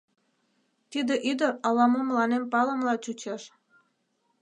—Тиде 0.91 1.15
ӱдыр 1.31 1.51
ала-мо 1.67 1.99
мыланем 2.07 2.43
палымыла 2.51 2.95
чучеш. 3.03 3.43